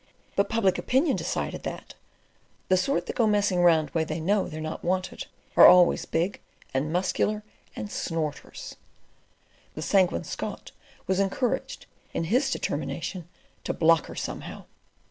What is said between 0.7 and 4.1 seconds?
opinion deciding that "the sort that go messing round where